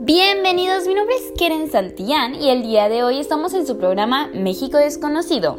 Bienvenidos, 0.00 0.86
mi 0.86 0.94
nombre 0.94 1.16
es 1.16 1.32
Keren 1.36 1.68
Santillán 1.68 2.36
y 2.40 2.50
el 2.50 2.62
día 2.62 2.88
de 2.88 3.02
hoy 3.02 3.18
estamos 3.18 3.52
en 3.52 3.66
su 3.66 3.78
programa 3.78 4.30
México 4.32 4.78
Desconocido. 4.78 5.58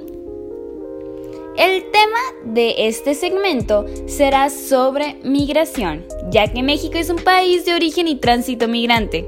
El 1.58 1.84
tema 1.92 2.20
de 2.46 2.88
este 2.88 3.16
segmento 3.16 3.86
será 4.08 4.50
sobre 4.50 5.18
migración, 5.26 6.06
ya 6.32 6.48
que 6.48 6.64
México 6.64 6.98
es 6.98 7.10
un 7.10 7.18
país 7.18 7.66
de 7.66 7.74
origen 7.74 8.08
y 8.08 8.16
tránsito 8.16 8.70
migrante. 8.70 9.28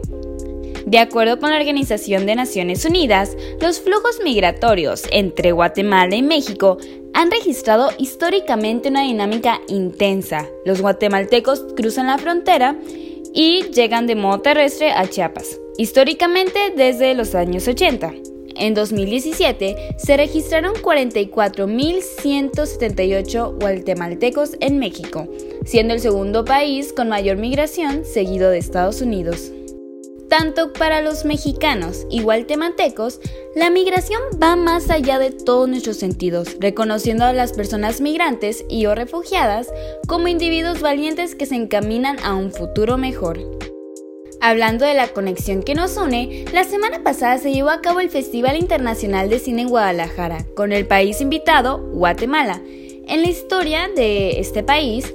De 0.86 1.00
acuerdo 1.00 1.42
con 1.42 1.50
la 1.50 1.58
Organización 1.58 2.26
de 2.26 2.38
Naciones 2.38 2.86
Unidas, 2.86 3.36
los 3.60 3.82
flujos 3.82 4.22
migratorios 4.24 5.04
entre 5.12 5.52
Guatemala 5.52 6.16
y 6.16 6.22
México 6.22 6.78
han 7.14 7.30
registrado 7.32 7.90
históricamente 7.98 8.88
una 8.88 9.04
dinámica 9.04 9.60
intensa. 9.68 10.48
Los 10.64 10.82
guatemaltecos 10.82 11.66
cruzan 11.76 12.08
la 12.08 12.18
frontera 12.18 12.78
y 13.34 13.72
llegan 13.72 14.08
de 14.08 14.16
modo 14.16 14.42
terrestre 14.42 14.92
a 14.92 15.08
Chiapas, 15.08 15.60
históricamente 15.78 16.74
desde 16.76 17.14
los 17.14 17.36
años 17.36 17.68
80. 17.68 18.12
En 18.56 18.74
2017 18.74 19.96
se 19.98 20.18
registraron 20.18 20.74
44.178 20.76 23.60
guatemaltecos 23.60 24.58
en 24.60 24.78
México, 24.78 25.28
siendo 25.66 25.94
el 25.94 26.00
segundo 26.00 26.46
país 26.46 26.94
con 26.94 27.10
mayor 27.10 27.38
migración 27.38 28.06
seguido 28.06 28.50
de 28.50 28.58
Estados 28.58 29.02
Unidos. 29.02 29.52
Tanto 30.32 30.72
para 30.72 31.02
los 31.02 31.26
mexicanos 31.26 32.08
y 32.10 32.22
guatemaltecos, 32.22 33.20
la 33.54 33.70
migración 33.70 34.22
va 34.42 34.56
más 34.56 34.90
allá 34.90 35.20
de 35.20 35.32
todos 35.32 35.68
nuestros 35.68 35.98
sentidos, 35.98 36.56
reconociendo 36.62 37.26
a 37.26 37.34
las 37.34 37.52
personas 37.52 38.00
migrantes 38.00 38.64
y 38.70 38.86
o 38.86 38.96
refugiadas 38.96 39.68
como 40.08 40.30
individuos 40.30 40.80
valientes 40.80 41.36
que 41.36 41.46
se 41.46 41.56
encaminan 41.56 42.16
a 42.24 42.36
un 42.36 42.54
futuro 42.54 42.98
mejor. 42.98 43.42
Hablando 44.40 44.86
de 44.86 44.94
la 44.94 45.10
conexión 45.10 45.64
que 45.64 45.76
nos 45.76 45.98
une, 45.98 46.46
la 46.54 46.64
semana 46.64 47.04
pasada 47.04 47.38
se 47.38 47.52
llevó 47.52 47.70
a 47.70 47.82
cabo 47.82 48.00
el 48.00 48.10
Festival 48.10 48.56
Internacional 48.56 49.30
de 49.30 49.38
Cine 49.38 49.64
en 49.64 49.68
Guadalajara, 49.68 50.46
con 50.56 50.72
el 50.72 50.88
país 50.88 51.20
invitado, 51.20 51.80
Guatemala. 51.92 52.62
En 53.06 53.22
la 53.22 53.28
historia 53.28 53.90
de 53.94 54.40
este 54.40 54.64
país, 54.64 55.14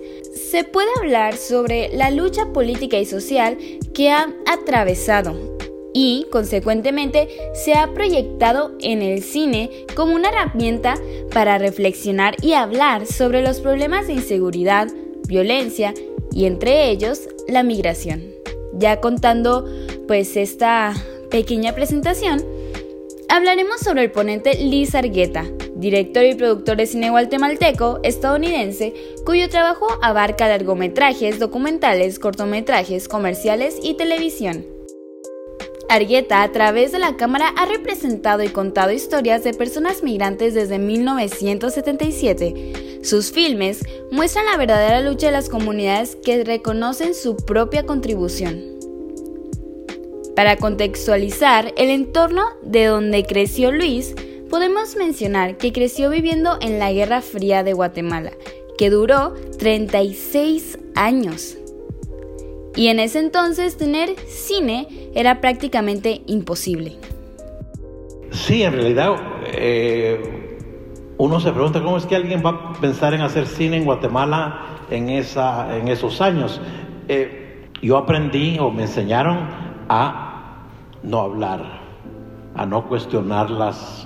se 0.50 0.62
puede 0.64 0.88
hablar 0.98 1.36
sobre 1.36 1.90
la 1.92 2.10
lucha 2.10 2.52
política 2.52 2.98
y 2.98 3.04
social 3.04 3.58
que 3.94 4.10
ha 4.10 4.32
atravesado 4.46 5.56
y, 5.92 6.26
consecuentemente, 6.30 7.28
se 7.54 7.74
ha 7.74 7.92
proyectado 7.94 8.72
en 8.80 9.02
el 9.02 9.22
cine 9.22 9.70
como 9.94 10.14
una 10.14 10.28
herramienta 10.28 10.94
para 11.32 11.58
reflexionar 11.58 12.36
y 12.42 12.52
hablar 12.52 13.06
sobre 13.06 13.42
los 13.42 13.60
problemas 13.60 14.06
de 14.06 14.12
inseguridad, 14.14 14.88
violencia 15.26 15.94
y 16.30 16.44
entre 16.44 16.90
ellos 16.90 17.28
la 17.48 17.62
migración. 17.62 18.22
Ya 18.74 19.00
contando 19.00 19.64
pues 20.06 20.36
esta 20.36 20.94
pequeña 21.30 21.74
presentación, 21.74 22.44
hablaremos 23.28 23.80
sobre 23.80 24.04
el 24.04 24.12
ponente 24.12 24.54
Liz 24.62 24.94
Argueta, 24.94 25.44
director 25.76 26.24
y 26.24 26.34
productor 26.34 26.76
de 26.76 26.86
cine 26.86 27.10
guatemalteco 27.10 28.00
estadounidense, 28.02 28.94
cuyo 29.24 29.48
trabajo 29.48 29.86
abarca 30.02 30.48
largometrajes, 30.48 31.38
documentales, 31.38 32.18
cortometrajes, 32.18 33.08
comerciales 33.08 33.78
y 33.82 33.94
televisión. 33.94 34.66
Argueta, 35.88 36.42
a 36.42 36.50
través 36.50 36.90
de 36.90 36.98
la 36.98 37.16
cámara, 37.16 37.54
ha 37.56 37.66
representado 37.66 38.42
y 38.42 38.48
contado 38.48 38.90
historias 38.90 39.44
de 39.44 39.54
personas 39.54 40.02
migrantes 40.02 40.52
desde 40.52 40.80
1977. 40.80 43.02
Sus 43.04 43.30
filmes 43.30 43.84
muestran 44.10 44.46
la 44.46 44.56
verdadera 44.56 45.00
lucha 45.00 45.26
de 45.26 45.32
las 45.32 45.48
comunidades 45.48 46.16
que 46.16 46.42
reconocen 46.42 47.14
su 47.14 47.36
propia 47.36 47.86
contribución. 47.86 48.64
Para 50.34 50.56
contextualizar 50.56 51.72
el 51.76 51.90
entorno 51.90 52.42
de 52.62 52.86
donde 52.86 53.24
creció 53.24 53.70
Luis, 53.70 54.16
Podemos 54.50 54.94
mencionar 54.96 55.56
que 55.56 55.72
creció 55.72 56.08
viviendo 56.08 56.56
en 56.60 56.78
la 56.78 56.92
Guerra 56.92 57.20
Fría 57.20 57.64
de 57.64 57.72
Guatemala, 57.72 58.30
que 58.78 58.90
duró 58.90 59.34
36 59.58 60.78
años. 60.94 61.56
Y 62.76 62.88
en 62.88 63.00
ese 63.00 63.18
entonces 63.18 63.76
tener 63.76 64.14
cine 64.28 65.10
era 65.14 65.40
prácticamente 65.40 66.22
imposible. 66.26 66.96
Sí, 68.30 68.62
en 68.62 68.74
realidad 68.74 69.16
eh, 69.46 70.56
uno 71.18 71.40
se 71.40 71.50
pregunta 71.50 71.82
cómo 71.82 71.96
es 71.96 72.06
que 72.06 72.14
alguien 72.14 72.42
va 72.44 72.50
a 72.50 72.72
pensar 72.74 73.14
en 73.14 73.22
hacer 73.22 73.46
cine 73.46 73.78
en 73.78 73.84
Guatemala 73.84 74.84
en, 74.90 75.08
esa, 75.08 75.76
en 75.76 75.88
esos 75.88 76.20
años. 76.20 76.60
Eh, 77.08 77.68
yo 77.82 77.96
aprendí 77.96 78.58
o 78.60 78.70
me 78.70 78.82
enseñaron 78.82 79.38
a 79.88 80.66
no 81.02 81.20
hablar, 81.20 81.80
a 82.54 82.64
no 82.64 82.86
cuestionar 82.86 83.50
las 83.50 84.05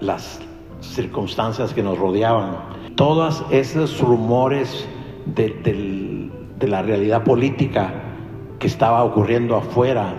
las 0.00 0.40
circunstancias 0.80 1.72
que 1.72 1.82
nos 1.82 1.98
rodeaban, 1.98 2.56
todos 2.96 3.44
esos 3.50 4.00
rumores 4.00 4.86
de, 5.26 6.30
la 6.60 6.82
realidad 6.82 7.24
política 7.24 7.92
que 8.58 8.66
estaba 8.66 9.02
ocurriendo 9.04 9.56
afuera. 9.56 10.14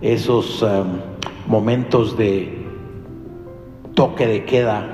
Esos 0.00 0.62
um, 0.62 0.98
momentos 1.48 2.16
de 2.16 2.66
toque 3.94 4.26
de 4.26 4.44
queda. 4.44 4.86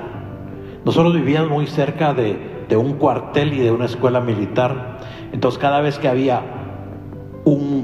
Nosotros 0.83 1.13
vivíamos 1.13 1.51
muy 1.51 1.67
cerca 1.67 2.13
de, 2.13 2.65
de 2.67 2.77
un 2.77 2.93
cuartel 2.93 3.53
y 3.53 3.59
de 3.59 3.71
una 3.71 3.85
escuela 3.85 4.19
militar, 4.19 4.99
entonces 5.31 5.59
cada 5.59 5.81
vez 5.81 5.99
que 5.99 6.07
había 6.07 6.41
un 7.43 7.74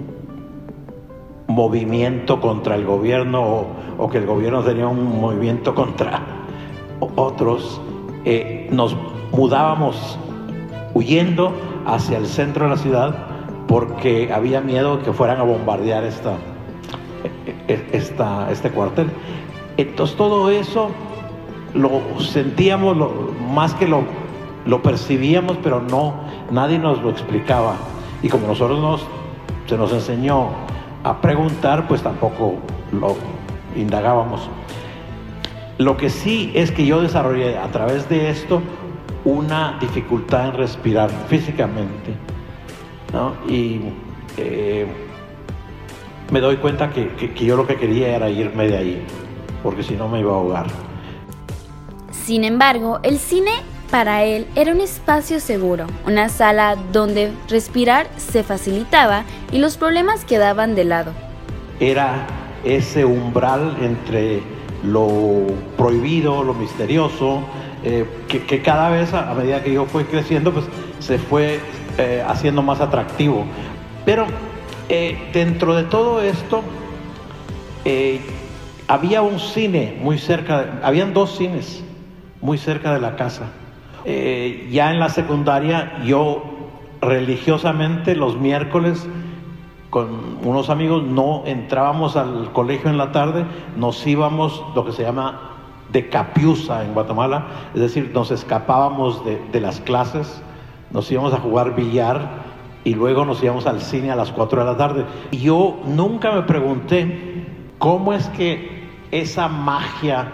movimiento 1.62 2.42
contra 2.42 2.74
el 2.74 2.86
gobierno 2.86 3.68
o, 4.00 4.10
que 4.10 4.18
el 4.18 4.26
gobierno 4.26 4.64
tenía 4.64 4.88
un 4.88 5.22
movimiento 5.22 5.76
contra 5.76 6.24
otros, 7.16 7.80
eh, 8.26 8.68
nos 8.72 8.96
mudábamos 9.32 10.18
huyendo 10.96 11.54
hacia 11.86 12.18
el 12.18 12.26
centro 12.26 12.66
de 12.66 12.72
la 12.72 12.78
ciudad 12.78 13.16
porque 13.68 14.34
había 14.34 14.60
miedo 14.60 15.04
que 15.04 15.14
fueran 15.14 15.40
a 15.40 15.44
bombardear 15.44 16.04
e, 16.04 16.12
e, 17.68 17.88
esta, 17.92 18.52
este 18.52 18.72
cuartel. 18.72 19.12
Entonces 19.78 20.18
todo 20.18 20.50
eso 20.50 20.90
lo 21.76 22.02
sentíamos 22.20 22.98
más 23.54 23.76
que 23.76 23.88
lo, 23.88 24.02
lo 24.66 24.82
percibíamos, 24.82 25.58
pero 25.62 25.80
no, 25.80 26.16
nadie 26.50 26.80
nos 26.80 27.04
lo 27.04 27.12
explicaba. 27.12 27.76
Y 28.24 28.30
como 28.30 28.48
nosotros 28.48 28.80
nos, 28.80 29.06
se 29.68 29.78
nos 29.78 29.94
enseñó 29.94 30.71
a 31.04 31.20
preguntar, 31.22 31.88
pues 31.88 32.02
tampoco 32.02 32.56
lo 32.92 33.16
indagábamos. 33.76 34.50
Lo 35.78 35.98
que 35.98 36.10
sí 36.10 36.52
es 36.54 36.72
que 36.72 36.86
yo 36.86 37.02
desarrollé 37.02 37.58
a 37.58 37.68
través 37.72 38.08
de 38.10 38.30
esto 38.30 38.62
una 39.26 39.78
dificultad 39.80 40.50
en 40.50 40.54
respirar 40.56 41.10
físicamente. 41.28 42.14
¿no? 43.14 43.34
Y 43.48 43.82
eh, 44.38 44.88
me 46.32 46.40
doy 46.40 46.58
cuenta 46.58 46.92
que, 46.92 47.10
que 47.16 47.46
yo 47.46 47.58
lo 47.58 47.68
que 47.68 47.76
quería 47.76 48.16
era 48.16 48.30
irme 48.30 48.68
de 48.68 48.78
ahí, 48.78 49.06
porque 49.64 49.84
si 49.84 49.96
no 49.96 50.08
me 50.08 50.20
iba 50.20 50.32
a 50.32 50.36
ahogar. 50.36 50.68
Sin 52.12 52.44
embargo, 52.44 53.00
el 53.04 53.18
cine 53.18 53.52
para 53.92 54.24
él 54.24 54.48
era 54.56 54.72
un 54.72 54.80
espacio 54.80 55.42
seguro, 55.42 55.86
una 56.08 56.30
sala 56.30 56.78
donde 56.94 57.32
respirar 57.50 58.08
se 58.16 58.42
facilitaba 58.42 59.26
y 59.52 59.60
los 59.60 59.76
problemas 59.76 60.24
quedaban 60.24 60.76
de 60.76 60.86
lado. 60.86 61.12
Era 61.82 62.26
ese 62.64 63.04
umbral 63.04 63.76
entre 63.82 64.42
lo 64.84 65.46
prohibido, 65.78 66.42
lo 66.44 66.54
misterioso, 66.54 67.44
eh, 67.84 68.06
que, 68.28 68.62
cada 68.62 68.90
vez 68.90 69.14
a, 69.14 69.34
medida 69.34 69.62
que 69.62 69.74
yo 69.74 69.86
fui 69.86 70.06
creciendo, 70.06 70.54
pues 70.54 70.66
se 71.00 71.18
fue 71.18 71.60
eh, 71.98 72.24
haciendo 72.26 72.62
más 72.62 72.80
atractivo. 72.80 73.46
Pero 74.06 74.26
eh, 74.88 75.30
dentro 75.34 75.76
de 75.76 75.84
todo 75.84 76.22
esto, 76.22 76.64
había 78.88 79.22
un 79.22 79.40
cine 79.40 79.98
muy 80.02 80.18
cerca, 80.18 80.80
habían 80.82 81.14
dos 81.14 81.38
cines 81.38 81.84
muy 82.40 82.58
cerca 82.58 82.94
de 82.94 83.02
la 83.02 83.16
casa. 83.16 83.52
Eh, 84.06 84.70
ya 84.72 84.92
en 84.92 85.00
la 85.00 85.10
secundaria 85.10 86.02
yo 86.04 86.44
religiosamente 87.02 88.16
los 88.16 88.38
miércoles 88.38 89.08
con 89.90 90.38
unos 90.44 90.70
amigos 90.70 91.04
no 91.04 91.44
entrábamos 91.46 92.16
al 92.16 92.52
colegio 92.54 92.90
en 92.90 92.98
la 92.98 93.12
tarde, 93.12 93.46
nos 93.76 94.08
íbamos 94.08 94.64
lo 94.74 94.86
que 94.86 94.94
se 94.94 95.04
llama 95.04 95.50
de 95.92 96.08
capiusa 96.08 96.86
en 96.86 96.94
Guatemala, 96.94 97.48
es 97.74 97.82
decir, 97.82 98.12
nos 98.14 98.32
escapábamos 98.32 99.26
de, 99.26 99.42
de 99.52 99.60
las 99.60 99.82
clases, 99.82 100.42
nos 100.92 101.12
íbamos 101.12 101.34
a 101.34 101.38
jugar 101.38 101.76
billar 101.76 102.42
y 102.86 102.96
luego 102.96 103.26
nos 103.26 103.44
íbamos 103.44 103.68
al 103.68 103.82
cine 103.82 104.12
a 104.12 104.16
las 104.16 104.32
4 104.32 104.62
de 104.62 104.66
la 104.66 104.78
tarde. 104.78 105.06
Y 105.32 105.40
yo 105.40 105.80
nunca 105.86 106.32
me 106.32 106.44
pregunté 106.44 107.46
cómo 107.78 108.14
es 108.14 108.28
que 108.30 108.88
esa 109.12 109.48
magia, 109.48 110.32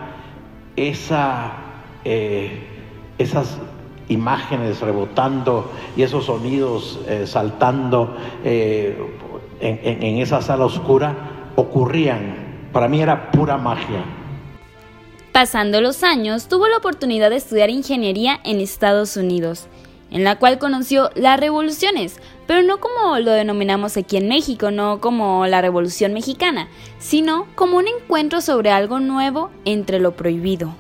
esa... 0.76 1.52
Eh, 2.06 2.77
esas 3.18 3.58
imágenes 4.10 4.80
rebotando 4.80 5.70
y 5.96 6.04
esos 6.04 6.26
sonidos 6.26 7.00
eh, 7.08 7.26
saltando, 7.28 8.16
eh, 8.44 8.98
en, 9.60 10.18
esa 10.18 10.42
sala 10.42 10.66
oscura 10.66 11.52
ocurrían. 11.56 12.70
Para 12.72 12.88
mí 12.88 13.02
era 13.02 13.32
pura 13.32 13.58
magia. 13.58 14.04
Pasando 15.32 15.82
los 15.82 16.04
años, 16.04 16.48
tuvo 16.48 16.68
la 16.68 16.78
oportunidad 16.78 17.30
de 17.30 17.38
estudiar 17.38 17.70
ingeniería 17.70 18.40
en 18.44 18.60
Estados 18.60 19.18
Unidos, 19.18 19.68
en 20.10 20.24
la 20.24 20.38
cual 20.38 20.58
conoció 20.58 21.10
las 21.16 21.40
revoluciones, 21.40 22.20
pero 22.48 22.64
no 22.64 22.80
como 22.80 23.20
lo 23.20 23.32
denominamos 23.32 23.98
aquí 23.98 24.18
en 24.18 24.28
México, 24.28 24.72
no 24.72 25.00
como 25.00 25.46
la 25.48 25.62
Revolución 25.62 26.14
Mexicana, 26.14 26.70
sino 26.98 27.46
como 27.56 27.78
un 27.78 27.88
encuentro 27.88 28.42
sobre 28.42 28.72
algo 28.72 29.00
nuevo 29.00 29.52
entre 29.66 30.00
lo 30.00 30.16
prohibido. 30.16 30.74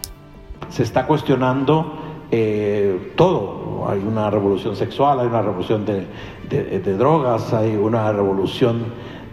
Se 0.69 0.83
está 0.83 1.05
cuestionando 1.05 2.06
eh, 2.31 3.13
todo. 3.15 3.87
Hay 3.89 3.99
una 3.99 4.29
revolución 4.29 4.75
sexual, 4.75 5.19
hay 5.19 5.27
una 5.27 5.41
revolución 5.41 5.85
de, 5.85 6.93
drogas, 6.97 7.53
hay 7.53 7.75
una 7.75 8.11
revolución 8.11 8.85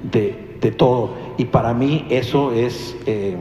de, 0.02 0.43
todo. 0.79 1.11
Y 1.37 1.46
para 1.46 1.75
mí 1.75 2.06
eso 2.08 2.52
es 2.52 2.96
eh, 3.06 3.37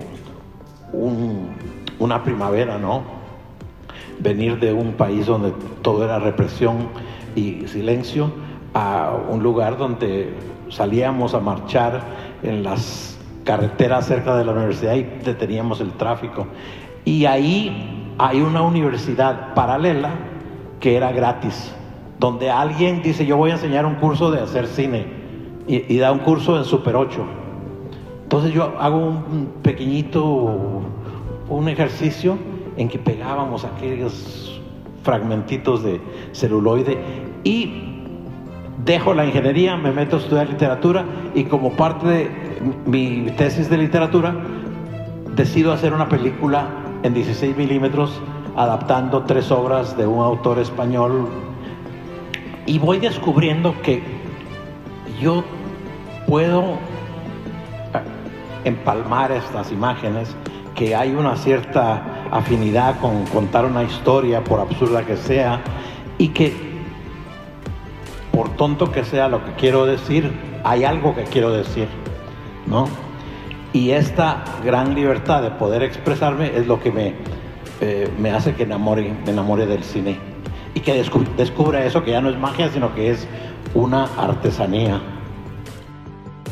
una 1.99 2.23
primavera, 2.23 2.77
¿no? 2.77 3.01
Venir 4.19 4.59
de 4.59 4.73
un 4.73 4.93
país 4.93 5.25
donde 5.25 5.53
todo 5.81 6.03
era 6.03 6.19
represión 6.19 6.89
y 7.35 7.67
silencio 7.67 8.31
a 8.73 9.15
un 9.29 9.41
lugar 9.41 9.77
donde 9.77 10.33
salíamos 10.69 11.33
a 11.33 11.39
marchar 11.39 12.01
en 12.41 12.63
las 12.63 13.17
carreteras 13.43 14.07
cerca 14.07 14.35
de 14.35 14.45
la 14.45 14.51
universidad 14.51 14.95
y 14.95 15.03
deteníamos 15.03 15.79
el 15.81 15.91
tráfico. 15.93 16.47
Y 17.05 17.25
ahí 17.25 17.92
hay 18.17 18.41
una 18.41 18.61
universidad 18.61 19.53
paralela 19.53 20.11
que 20.79 20.95
era 20.95 21.11
gratis, 21.11 21.73
donde 22.19 22.51
alguien 22.51 23.01
dice 23.01 23.25
yo 23.25 23.37
voy 23.37 23.51
a 23.51 23.53
enseñar 23.53 23.85
un 23.85 23.95
curso 23.95 24.31
de 24.31 24.41
hacer 24.41 24.67
cine 24.67 25.05
y, 25.67 25.97
da 25.97 26.11
un 26.11 26.19
curso 26.19 26.57
en 26.57 26.65
Super 26.65 26.95
8. 26.95 27.25
Entonces 28.23 28.53
yo 28.53 28.73
hago 28.79 28.97
un 28.97 29.53
pequeñito, 29.61 30.81
un 31.47 31.69
ejercicio 31.69 32.37
en 32.75 32.89
que 32.89 32.99
pegábamos 32.99 33.63
aquellos 33.63 34.61
fragmentitos 35.03 35.83
de 35.83 36.01
celuloide 36.33 36.97
y 37.43 37.93
dejo 38.83 39.13
la 39.13 39.25
ingeniería, 39.25 39.77
me 39.77 39.91
meto 39.91 40.17
a 40.17 40.19
estudiar 40.19 40.49
literatura 40.49 41.05
y 41.33 41.45
como 41.45 41.71
parte 41.71 42.07
de 42.07 42.31
mi 42.85 43.31
tesis 43.37 43.69
de 43.69 43.77
literatura 43.77 44.35
decido 45.35 45.71
hacer 45.71 45.93
una 45.93 46.09
película 46.09 46.82
en 47.03 47.13
16 47.13 47.55
milímetros 47.57 48.19
adaptando 48.55 49.23
tres 49.23 49.51
obras 49.51 49.97
de 49.97 50.07
un 50.07 50.23
autor 50.23 50.59
español 50.59 51.27
y 52.65 52.79
voy 52.79 52.99
descubriendo 52.99 53.75
que 53.81 54.01
yo 55.19 55.43
puedo 56.27 56.61
eh, 56.61 56.77
empalmar 58.63 59.31
estas 59.31 59.71
imágenes, 59.71 60.35
que 60.75 60.95
hay 60.95 61.13
una 61.13 61.35
cierta 61.35 62.27
afinidad 62.31 62.99
con 62.99 63.25
contar 63.25 63.65
una 63.65 63.83
historia, 63.83 64.43
por 64.43 64.59
absurda 64.59 65.05
que 65.05 65.17
sea, 65.17 65.61
y 66.17 66.29
que 66.29 66.53
por 68.31 68.49
tonto 68.55 68.91
que 68.91 69.03
sea 69.03 69.27
lo 69.27 69.43
que 69.45 69.51
quiero 69.53 69.85
decir, 69.85 70.31
hay 70.63 70.83
algo 70.85 71.13
que 71.15 71.23
quiero 71.23 71.51
decir, 71.51 71.87
¿no? 72.65 72.87
Y 73.73 73.89
esta 73.91 74.43
gran 74.63 74.93
libertad 74.93 75.41
de 75.41 75.51
poder 75.51 75.81
expresarme 75.81 76.55
es 76.55 76.67
lo 76.67 76.79
que 76.79 76.91
me, 76.91 77.15
eh, 77.81 78.09
me 78.19 78.31
hace 78.31 78.53
que 78.53 78.63
enamore, 78.63 79.13
me 79.25 79.31
enamore 79.31 79.65
del 79.65 79.83
cine 79.83 80.19
y 80.75 80.79
que 80.79 81.03
descubra 81.37 81.83
eso, 81.83 82.03
que 82.03 82.11
ya 82.11 82.21
no 82.21 82.29
es 82.29 82.37
magia, 82.37 82.69
sino 82.71 82.93
que 82.93 83.11
es 83.11 83.27
una 83.73 84.05
artesanía. 84.17 85.01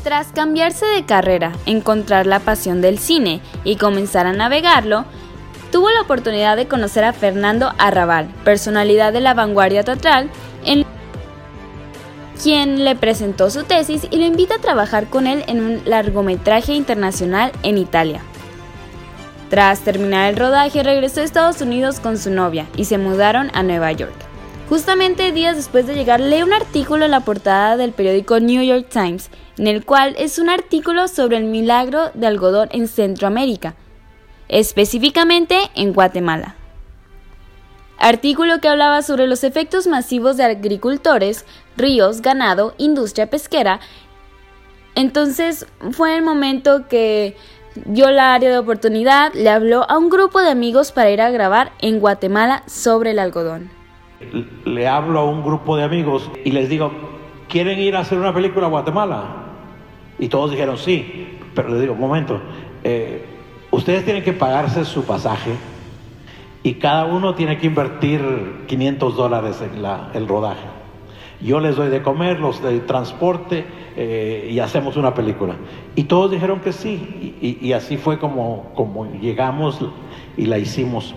Tras 0.03 0.31
cambiarse 0.31 0.85
de 0.87 1.05
carrera, 1.05 1.51
encontrar 1.67 2.25
la 2.25 2.39
pasión 2.39 2.81
del 2.81 2.97
cine 2.97 3.39
y 3.63 3.75
comenzar 3.75 4.25
a 4.25 4.33
navegarlo, 4.33 5.05
tuvo 5.71 5.91
la 5.91 6.01
oportunidad 6.01 6.57
de 6.57 6.67
conocer 6.67 7.03
a 7.03 7.13
Fernando 7.13 7.71
Arrabal, 7.77 8.29
personalidad 8.43 9.13
de 9.13 9.21
la 9.21 9.35
vanguardia 9.35 9.83
teatral, 9.83 10.29
quien 12.41 12.83
le 12.83 12.95
presentó 12.95 13.49
su 13.49 13.63
tesis 13.63 14.07
y 14.09 14.17
lo 14.17 14.25
invita 14.25 14.55
a 14.55 14.61
trabajar 14.61 15.07
con 15.07 15.27
él 15.27 15.43
en 15.47 15.63
un 15.63 15.81
largometraje 15.85 16.73
internacional 16.73 17.51
en 17.61 17.77
Italia. 17.77 18.21
Tras 19.49 19.81
terminar 19.81 20.29
el 20.29 20.37
rodaje, 20.37 20.81
regresó 20.81 21.21
a 21.21 21.23
Estados 21.23 21.61
Unidos 21.61 21.99
con 21.99 22.17
su 22.17 22.31
novia 22.31 22.67
y 22.77 22.85
se 22.85 22.97
mudaron 22.97 23.51
a 23.53 23.63
Nueva 23.63 23.91
York. 23.91 24.15
Justamente 24.69 25.33
días 25.33 25.57
después 25.57 25.85
de 25.85 25.93
llegar, 25.93 26.19
lee 26.19 26.41
un 26.41 26.53
artículo 26.53 27.05
en 27.05 27.11
la 27.11 27.19
portada 27.19 27.77
del 27.77 27.91
periódico 27.91 28.39
New 28.39 28.63
York 28.63 28.87
Times, 28.89 29.29
en 29.57 29.67
el 29.67 29.85
cual 29.85 30.15
es 30.17 30.39
un 30.39 30.49
artículo 30.49 31.07
sobre 31.09 31.37
el 31.37 31.43
milagro 31.43 32.11
de 32.13 32.27
algodón 32.27 32.69
en 32.71 32.87
Centroamérica, 32.87 33.75
específicamente 34.47 35.57
en 35.75 35.93
Guatemala 35.93 36.55
artículo 38.01 38.59
que 38.59 38.67
hablaba 38.67 39.01
sobre 39.03 39.27
los 39.27 39.43
efectos 39.43 39.87
masivos 39.87 40.35
de 40.35 40.43
agricultores, 40.43 41.45
ríos, 41.77 42.21
ganado, 42.21 42.73
industria 42.77 43.29
pesquera. 43.29 43.79
Entonces 44.95 45.67
fue 45.91 46.17
el 46.17 46.23
momento 46.23 46.87
que 46.89 47.37
dio 47.85 48.11
la 48.11 48.33
área 48.33 48.49
de 48.49 48.57
oportunidad, 48.57 49.33
le 49.33 49.49
habló 49.49 49.89
a 49.89 49.97
un 49.97 50.09
grupo 50.09 50.41
de 50.41 50.49
amigos 50.49 50.91
para 50.91 51.11
ir 51.11 51.21
a 51.21 51.29
grabar 51.29 51.71
en 51.79 51.99
Guatemala 51.99 52.63
sobre 52.65 53.11
el 53.11 53.19
algodón. 53.19 53.69
Le 54.65 54.87
hablo 54.87 55.19
a 55.19 55.25
un 55.25 55.43
grupo 55.43 55.77
de 55.77 55.83
amigos 55.83 56.29
y 56.43 56.51
les 56.51 56.69
digo, 56.69 56.91
¿quieren 57.47 57.79
ir 57.79 57.95
a 57.95 57.99
hacer 57.99 58.17
una 58.17 58.33
película 58.33 58.65
a 58.67 58.69
Guatemala? 58.69 59.23
Y 60.19 60.27
todos 60.27 60.51
dijeron 60.51 60.77
sí, 60.77 61.39
pero 61.55 61.69
les 61.69 61.81
digo, 61.81 61.93
un 61.93 61.99
momento, 61.99 62.41
eh, 62.83 63.25
ustedes 63.71 64.03
tienen 64.03 64.23
que 64.23 64.33
pagarse 64.33 64.85
su 64.85 65.03
pasaje 65.05 65.51
y 66.63 66.75
cada 66.75 67.05
uno 67.05 67.35
tiene 67.35 67.57
que 67.57 67.67
invertir 67.67 68.21
500 68.67 69.15
dólares 69.15 69.61
en 69.61 69.83
el 70.13 70.27
rodaje. 70.27 70.67
Yo 71.41 71.59
les 71.59 71.75
doy 71.75 71.89
de 71.89 72.03
comer, 72.03 72.39
los 72.39 72.61
de 72.61 72.79
transporte 72.81 73.65
eh, 73.97 74.47
y 74.51 74.59
hacemos 74.59 74.95
una 74.95 75.15
película. 75.15 75.55
Y 75.95 76.03
todos 76.03 76.29
dijeron 76.29 76.61
que 76.61 76.71
sí, 76.71 77.35
y, 77.41 77.71
así 77.73 77.97
fue 77.97 78.19
como, 78.19 78.71
como 78.75 79.11
llegamos 79.11 79.79
y 80.37 80.45
la 80.45 80.59
hicimos. 80.59 81.15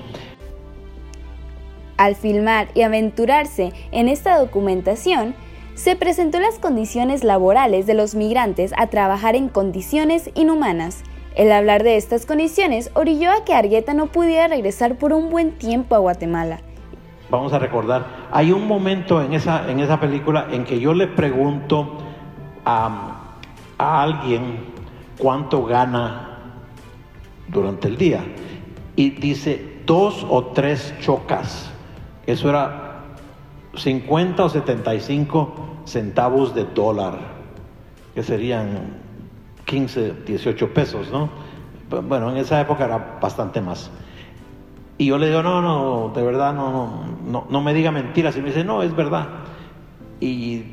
Al 1.99 2.17
filmar 2.17 2.69
y 2.75 2.82
aventurarse 2.82 3.73
en 3.93 4.08
esta 4.08 4.38
documentación, 4.38 5.35
se 5.75 5.94
presentó 5.94 6.41
las 6.41 6.58
condiciones 6.58 7.23
laborales 7.23 7.87
de 7.87 7.94
los 7.94 8.14
migrantes 8.14 8.72
a 8.79 8.86
trabajar 8.86 9.36
en 9.36 9.48
condiciones 9.48 10.31
inhumanas 10.34 11.05
el 11.34 11.50
hablar 11.50 11.82
de 11.82 11.96
estas 11.96 12.26
condiciones 12.26 12.91
orilló 12.94 13.31
a 13.31 13.44
que 13.44 13.55
Argueta 13.55 13.94
no 13.94 14.06
pudiera 14.06 14.48
regresar 14.48 14.96
por 14.96 15.12
un 15.12 15.31
buen 15.31 15.53
tiempo 15.53 15.94
a 15.94 15.98
Guatemala. 15.98 16.60
Vamos 17.31 17.53
a 17.53 17.58
recordar, 17.58 18.06
hay 18.31 18.53
un 18.53 18.67
momento 18.67 19.20
en 19.22 19.32
esa, 19.32 19.70
en 19.70 19.81
esa 19.81 19.98
película 19.98 20.46
en 20.50 20.64
que 20.64 20.79
yo 20.79 20.94
le 20.94 21.08
pregunto 21.08 21.98
a, 22.64 23.36
a 23.79 24.03
alguien 24.03 24.58
cuánto 25.19 25.64
gana 25.64 26.38
durante 27.48 27.88
el 27.88 27.96
día 27.96 28.20
y 28.94 29.10
dice 29.10 29.81
dos 29.86 30.24
o 30.29 30.44
tres 30.46 30.94
chocas. 31.00 31.70
Eso 32.26 32.48
era 32.48 33.03
50 33.74 34.44
o 34.44 34.48
75 34.48 35.55
centavos 35.84 36.55
de 36.55 36.64
dólar, 36.64 37.19
que 38.14 38.22
serían 38.22 39.00
15, 39.64 40.14
18 40.26 40.74
pesos, 40.74 41.10
¿no? 41.10 41.30
Bueno, 41.90 42.30
en 42.30 42.36
esa 42.36 42.60
época 42.60 42.84
era 42.84 43.18
bastante 43.20 43.60
más. 43.60 43.90
Y 44.98 45.06
yo 45.06 45.18
le 45.18 45.28
digo, 45.28 45.42
no, 45.42 45.60
no, 45.60 46.12
de 46.14 46.22
verdad, 46.22 46.54
no, 46.54 47.04
no, 47.26 47.46
no, 47.48 47.60
me 47.62 47.74
diga 47.74 47.90
mentiras. 47.90 48.36
Y 48.36 48.40
me 48.40 48.48
dice, 48.48 48.64
no, 48.64 48.82
es 48.82 48.94
verdad. 48.94 49.28
Y 50.20 50.64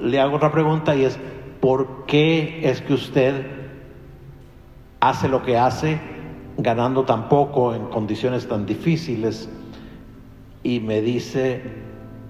le 0.00 0.20
hago 0.20 0.36
otra 0.36 0.50
pregunta 0.50 0.96
y 0.96 1.04
es, 1.04 1.18
¿por 1.60 2.06
qué 2.06 2.68
es 2.68 2.80
que 2.82 2.94
usted 2.94 3.46
hace 5.00 5.28
lo 5.28 5.42
que 5.42 5.56
hace 5.56 6.00
ganando 6.56 7.04
tan 7.04 7.28
poco 7.28 7.74
en 7.74 7.86
condiciones 7.86 8.48
tan 8.48 8.66
difíciles? 8.66 9.48
Y 10.62 10.80
me 10.80 11.00
dice, 11.00 11.62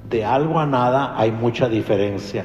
de 0.08 0.24
algo 0.24 0.60
a 0.60 0.66
nada 0.66 1.18
hay 1.18 1.32
mucha 1.32 1.68
diferencia 1.68 2.44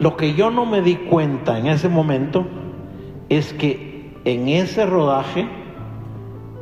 lo 0.00 0.16
que 0.16 0.34
yo 0.34 0.50
no 0.50 0.64
me 0.64 0.80
di 0.80 0.96
cuenta 0.96 1.58
en 1.58 1.66
ese 1.66 1.90
momento 1.90 2.46
es 3.28 3.52
que 3.52 4.14
en 4.24 4.48
ese 4.48 4.86
rodaje 4.86 5.46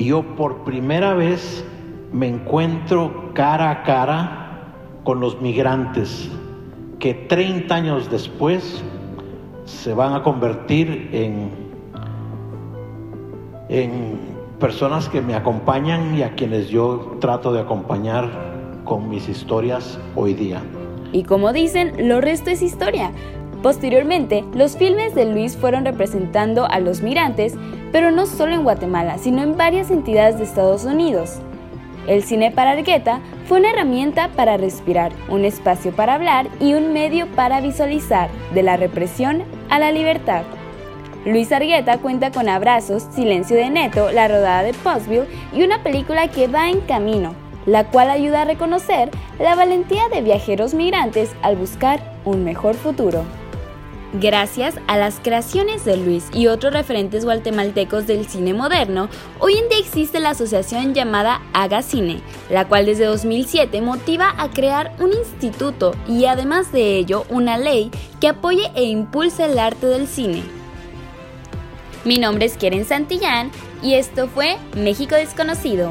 yo 0.00 0.22
por 0.36 0.64
primera 0.64 1.14
vez 1.14 1.64
me 2.12 2.26
encuentro 2.26 3.30
cara 3.34 3.70
a 3.70 3.82
cara 3.84 4.74
con 5.04 5.20
los 5.20 5.40
migrantes 5.40 6.28
que 6.98 7.14
30 7.14 7.72
años 7.72 8.10
después 8.10 8.82
se 9.66 9.94
van 9.94 10.14
a 10.14 10.24
convertir 10.24 11.08
en, 11.12 11.50
en 13.68 14.18
personas 14.58 15.08
que 15.08 15.20
me 15.20 15.36
acompañan 15.36 16.16
y 16.16 16.22
a 16.22 16.34
quienes 16.34 16.70
yo 16.70 17.16
trato 17.20 17.52
de 17.52 17.60
acompañar 17.60 18.28
con 18.84 19.08
mis 19.08 19.28
historias 19.28 20.00
hoy 20.16 20.34
día. 20.34 20.60
Y 21.12 21.24
como 21.24 21.52
dicen, 21.52 22.08
lo 22.08 22.20
resto 22.20 22.50
es 22.50 22.62
historia. 22.62 23.12
Posteriormente, 23.62 24.44
los 24.54 24.76
filmes 24.76 25.14
de 25.14 25.24
Luis 25.24 25.56
fueron 25.56 25.84
representando 25.84 26.66
a 26.66 26.78
los 26.78 27.02
migrantes, 27.02 27.54
pero 27.90 28.10
no 28.10 28.26
solo 28.26 28.54
en 28.54 28.62
Guatemala, 28.62 29.18
sino 29.18 29.42
en 29.42 29.56
varias 29.56 29.90
entidades 29.90 30.38
de 30.38 30.44
Estados 30.44 30.84
Unidos. 30.84 31.40
El 32.06 32.22
cine 32.22 32.50
para 32.50 32.70
Argueta 32.70 33.20
fue 33.46 33.58
una 33.58 33.70
herramienta 33.70 34.30
para 34.34 34.56
respirar, 34.56 35.12
un 35.28 35.44
espacio 35.44 35.92
para 35.92 36.14
hablar 36.14 36.48
y 36.60 36.74
un 36.74 36.92
medio 36.92 37.26
para 37.26 37.60
visualizar, 37.60 38.30
de 38.54 38.62
la 38.62 38.76
represión 38.76 39.42
a 39.68 39.78
la 39.78 39.92
libertad. 39.92 40.44
Luis 41.26 41.52
Argueta 41.52 41.98
cuenta 41.98 42.30
con 42.30 42.48
Abrazos, 42.48 43.02
Silencio 43.10 43.56
de 43.56 43.68
Neto, 43.68 44.10
La 44.12 44.28
Rodada 44.28 44.62
de 44.62 44.72
Postville 44.72 45.26
y 45.52 45.62
una 45.62 45.82
película 45.82 46.28
que 46.28 46.46
va 46.46 46.70
en 46.70 46.80
camino, 46.80 47.34
la 47.68 47.90
cual 47.90 48.10
ayuda 48.10 48.42
a 48.42 48.44
reconocer 48.46 49.10
la 49.38 49.54
valentía 49.54 50.08
de 50.08 50.22
viajeros 50.22 50.72
migrantes 50.72 51.32
al 51.42 51.56
buscar 51.56 52.14
un 52.24 52.42
mejor 52.42 52.74
futuro. 52.74 53.24
Gracias 54.14 54.76
a 54.86 54.96
las 54.96 55.20
creaciones 55.20 55.84
de 55.84 55.98
Luis 55.98 56.30
y 56.32 56.46
otros 56.46 56.72
referentes 56.72 57.26
guatemaltecos 57.26 58.06
del 58.06 58.26
cine 58.26 58.54
moderno, 58.54 59.10
hoy 59.38 59.58
en 59.58 59.68
día 59.68 59.78
existe 59.78 60.18
la 60.18 60.30
asociación 60.30 60.94
llamada 60.94 61.42
Haga 61.52 61.82
Cine, 61.82 62.22
la 62.48 62.66
cual 62.66 62.86
desde 62.86 63.04
2007 63.04 63.82
motiva 63.82 64.32
a 64.38 64.48
crear 64.48 64.94
un 64.98 65.12
instituto 65.12 65.92
y 66.08 66.24
además 66.24 66.72
de 66.72 66.96
ello 66.96 67.26
una 67.28 67.58
ley 67.58 67.90
que 68.18 68.28
apoye 68.28 68.70
e 68.74 68.84
impulse 68.84 69.44
el 69.44 69.58
arte 69.58 69.86
del 69.86 70.06
cine. 70.06 70.42
Mi 72.06 72.16
nombre 72.16 72.46
es 72.46 72.56
Keren 72.56 72.86
Santillán 72.86 73.50
y 73.82 73.92
esto 73.92 74.26
fue 74.26 74.56
México 74.74 75.16
Desconocido. 75.16 75.90